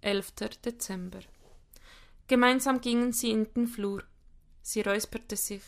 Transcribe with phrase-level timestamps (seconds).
[0.00, 0.34] 11.
[0.64, 1.20] Dezember.
[2.26, 4.04] Gemeinsam gingen sie in den Flur.
[4.62, 5.62] Sie räusperte sich.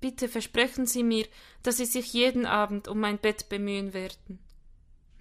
[0.00, 1.26] Bitte versprechen Sie mir,
[1.62, 4.38] dass Sie sich jeden Abend um mein Bett bemühen werden.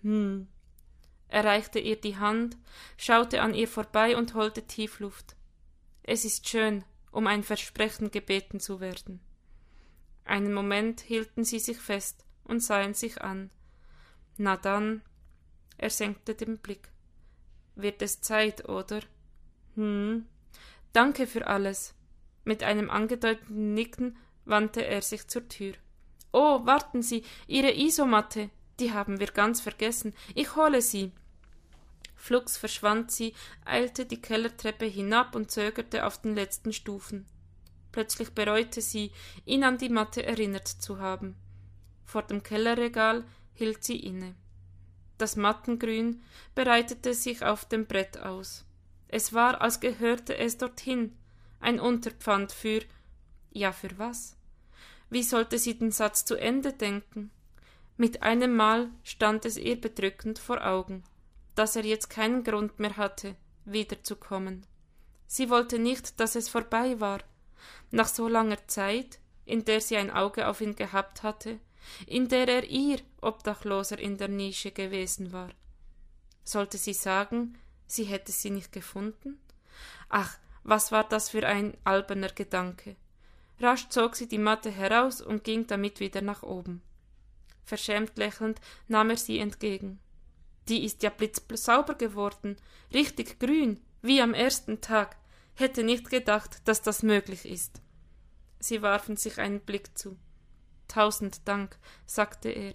[0.01, 0.47] Hm.
[1.27, 2.57] Er reichte ihr die Hand,
[2.97, 5.35] schaute an ihr vorbei und holte Tiefluft.
[6.03, 9.19] Es ist schön, um ein Versprechen gebeten zu werden.
[10.23, 13.49] Einen Moment hielten sie sich fest und sahen sich an.
[14.37, 15.01] Na dann.
[15.77, 16.89] Er senkte den Blick.
[17.75, 19.01] Wird es Zeit, oder?
[19.75, 20.25] Hm.
[20.93, 21.93] Danke für alles.
[22.43, 25.73] Mit einem angedeuteten Nicken wandte er sich zur Tür.
[26.31, 28.49] Oh, warten Sie, Ihre Isomatte.
[28.79, 30.13] Die haben wir ganz vergessen.
[30.33, 31.11] Ich hole sie.
[32.15, 33.33] Flugs verschwand sie,
[33.65, 37.25] eilte die Kellertreppe hinab und zögerte auf den letzten Stufen.
[37.91, 39.11] Plötzlich bereute sie,
[39.45, 41.35] ihn an die Matte erinnert zu haben.
[42.03, 43.23] Vor dem Kellerregal
[43.53, 44.35] hielt sie inne.
[45.17, 46.21] Das Mattengrün
[46.55, 48.65] breitete sich auf dem Brett aus.
[49.07, 51.15] Es war, als gehörte es dorthin,
[51.59, 52.81] ein Unterpfand für
[53.55, 54.35] ja für was?
[55.09, 57.31] Wie sollte sie den Satz zu Ende denken?
[57.97, 61.03] Mit einem Mal stand es ihr bedrückend vor Augen,
[61.55, 64.65] dass er jetzt keinen Grund mehr hatte, wiederzukommen.
[65.27, 67.19] Sie wollte nicht, dass es vorbei war.
[67.91, 71.59] Nach so langer Zeit, in der sie ein Auge auf ihn gehabt hatte,
[72.05, 75.49] in der er ihr Obdachloser in der Nische gewesen war.
[76.43, 79.39] Sollte sie sagen, sie hätte sie nicht gefunden?
[80.09, 82.95] Ach, was war das für ein alberner Gedanke?
[83.59, 86.81] Rasch zog sie die Matte heraus und ging damit wieder nach oben.
[87.63, 89.99] Verschämt lächelnd nahm er sie entgegen.
[90.67, 92.57] Die ist ja blitzsauber geworden,
[92.93, 95.17] richtig grün, wie am ersten Tag.
[95.53, 97.81] Hätte nicht gedacht, dass das möglich ist.
[98.59, 100.17] Sie warfen sich einen Blick zu.
[100.87, 102.73] Tausend Dank, sagte er.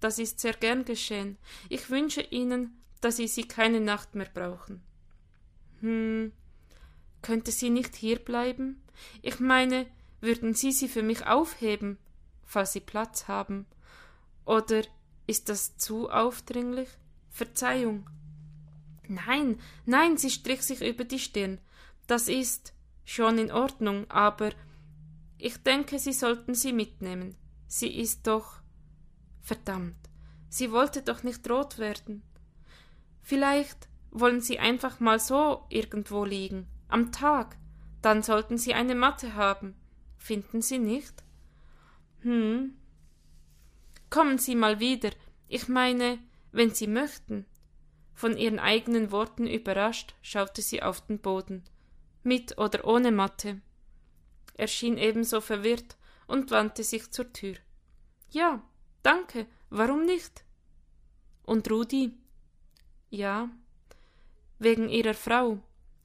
[0.00, 1.38] Das ist sehr gern geschehen.
[1.68, 4.82] Ich wünsche Ihnen, dass Sie sie keine Nacht mehr brauchen.
[5.80, 6.32] Hm,
[7.22, 8.82] könnte sie nicht hier bleiben?
[9.22, 9.86] Ich meine,
[10.20, 11.98] würden Sie sie für mich aufheben,
[12.44, 13.66] falls Sie Platz haben?
[14.44, 14.82] Oder
[15.26, 16.88] ist das zu aufdringlich?
[17.30, 18.08] Verzeihung.
[19.08, 21.58] Nein, nein, sie strich sich über die Stirn.
[22.06, 22.72] Das ist
[23.04, 24.50] schon in Ordnung, aber
[25.38, 27.36] ich denke, Sie sollten sie mitnehmen.
[27.68, 28.60] Sie ist doch.
[29.46, 29.94] Verdammt,
[30.48, 32.24] sie wollte doch nicht rot werden.
[33.22, 37.56] Vielleicht wollen Sie einfach mal so irgendwo liegen, am Tag.
[38.02, 39.76] Dann sollten Sie eine Matte haben.
[40.16, 41.22] Finden Sie nicht?
[42.22, 42.76] Hm.
[44.10, 45.10] Kommen Sie mal wieder.
[45.46, 46.18] Ich meine,
[46.50, 47.46] wenn Sie möchten.
[48.14, 51.62] Von ihren eigenen Worten überrascht, schaute sie auf den Boden.
[52.24, 53.60] Mit oder ohne Matte.
[54.54, 55.96] Er schien ebenso verwirrt
[56.26, 57.54] und wandte sich zur Tür.
[58.30, 58.64] Ja,
[59.06, 60.44] danke, warum nicht?
[61.44, 62.12] Und Rudi?
[63.10, 63.48] Ja,
[64.58, 65.58] wegen ihrer Frau.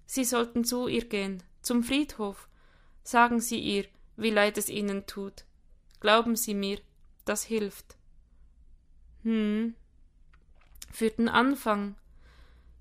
[0.05, 2.47] Sie sollten zu ihr gehen, zum Friedhof.
[3.03, 3.85] Sagen Sie ihr,
[4.17, 5.45] wie leid es Ihnen tut.
[5.99, 6.79] Glauben Sie mir,
[7.25, 7.97] das hilft.
[9.23, 9.73] Hm.
[10.91, 11.95] Für den Anfang.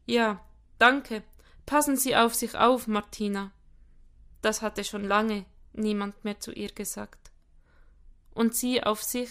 [0.07, 0.45] Ja,
[0.79, 1.23] danke.
[1.65, 3.53] Passen Sie auf sich auf, Martina.
[4.43, 7.31] Das hatte schon lange niemand mehr zu ihr gesagt.
[8.35, 9.31] Und sie auf sich?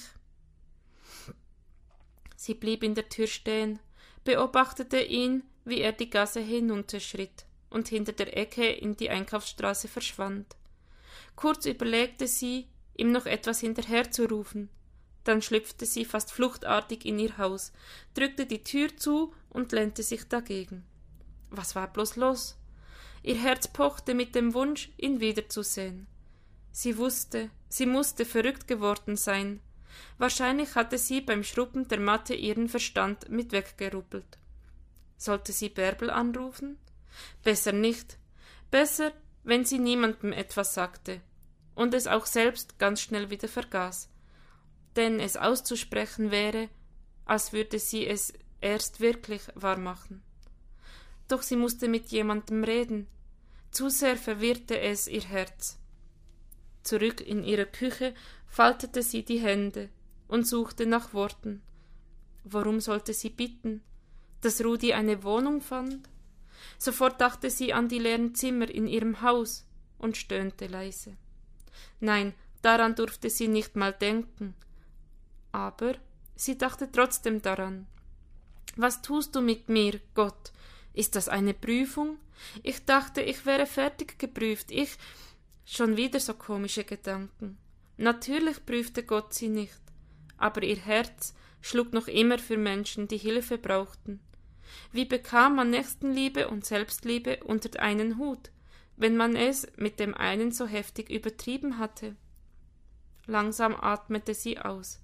[2.40, 3.80] Sie blieb in der Tür stehen,
[4.24, 10.56] beobachtete ihn, wie er die Gasse hinunterschritt und hinter der Ecke in die Einkaufsstraße verschwand.
[11.36, 14.70] Kurz überlegte sie, ihm noch etwas hinterherzurufen,
[15.26, 17.74] dann schlüpfte sie fast fluchtartig in ihr Haus,
[18.14, 20.86] drückte die Tür zu und lehnte sich dagegen.
[21.50, 22.58] Was war bloß los?
[23.22, 26.08] Ihr Herz pochte mit dem Wunsch, ihn wiederzusehen.
[26.72, 29.60] Sie wusste, sie musste verrückt geworden sein.
[30.18, 34.38] Wahrscheinlich hatte sie beim Schrubben der Matte ihren Verstand mit weggeruppelt.
[35.18, 36.78] Sollte sie Bärbel anrufen?
[37.44, 38.18] Besser nicht.
[38.72, 39.12] Besser,
[39.44, 41.22] wenn sie niemandem etwas sagte
[41.76, 44.10] und es auch selbst ganz schnell wieder vergaß.
[44.96, 46.70] Denn es auszusprechen wäre,
[47.26, 50.22] als würde sie es erst wirklich wahrmachen.
[51.30, 53.08] Doch sie musste mit jemandem reden.
[53.72, 55.78] Zu sehr verwirrte es ihr Herz.
[56.84, 58.14] Zurück in ihrer Küche
[58.50, 59.90] faltete sie die Hände
[60.28, 61.62] und suchte nach Worten.
[62.44, 63.82] Warum sollte sie bitten?
[64.42, 66.10] Dass Rudi eine Wohnung fand?
[66.78, 69.66] Sofort dachte sie an die leeren Zimmer in ihrem Haus
[69.98, 71.16] und stöhnte leise.
[72.00, 74.56] Nein, daran durfte sie nicht mal denken.
[75.52, 75.96] Aber
[76.36, 77.88] sie dachte trotzdem daran.
[78.76, 80.52] Was tust du mit mir, Gott?
[80.94, 82.18] Ist das eine Prüfung?
[82.64, 84.72] Ich dachte, ich wäre fertig geprüft.
[84.72, 84.98] Ich.
[85.66, 87.58] Schon wieder so komische Gedanken.
[88.00, 89.82] Natürlich prüfte Gott sie nicht,
[90.38, 94.22] aber ihr Herz schlug noch immer für Menschen, die Hilfe brauchten.
[94.94, 98.52] Wie bekam man Nächstenliebe und Selbstliebe unter einen Hut,
[98.96, 102.16] wenn man es mit dem einen so heftig übertrieben hatte?
[103.26, 105.02] Langsam atmete sie aus.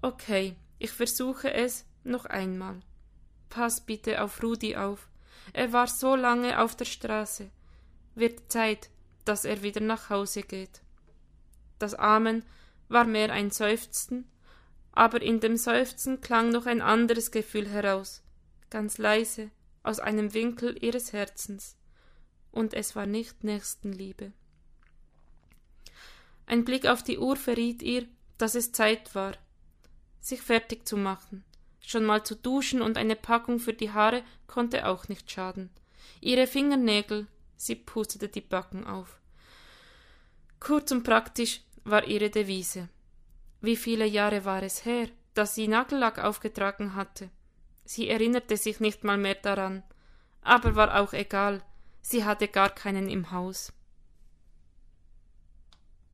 [0.00, 2.78] Okay, ich versuche es noch einmal.
[3.48, 5.08] Pass bitte auf Rudi auf.
[5.52, 7.50] Er war so lange auf der Straße.
[8.14, 8.90] Wird Zeit,
[9.24, 10.82] dass er wieder nach Hause geht.
[11.78, 12.44] Das Amen
[12.88, 14.30] war mehr ein Seufzen,
[14.92, 18.22] aber in dem Seufzen klang noch ein anderes Gefühl heraus,
[18.70, 19.50] ganz leise,
[19.82, 21.76] aus einem Winkel ihres Herzens,
[22.50, 24.32] und es war nicht Nächstenliebe.
[26.46, 28.06] Ein Blick auf die Uhr verriet ihr,
[28.38, 29.36] dass es Zeit war,
[30.20, 31.44] sich fertig zu machen.
[31.80, 35.70] Schon mal zu duschen und eine Packung für die Haare konnte auch nicht schaden.
[36.20, 37.26] Ihre Fingernägel,
[37.56, 39.20] sie pustete die Backen auf.
[40.60, 42.88] Kurz und praktisch war ihre Devise.
[43.60, 47.30] Wie viele Jahre war es her, dass sie Nagellack aufgetragen hatte?
[47.84, 49.82] Sie erinnerte sich nicht mal mehr daran.
[50.42, 51.62] Aber war auch egal,
[52.02, 53.72] sie hatte gar keinen im Haus.